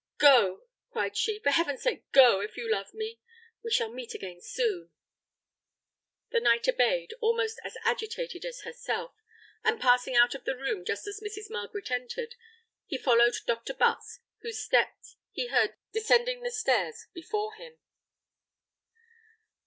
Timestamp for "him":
17.53-17.77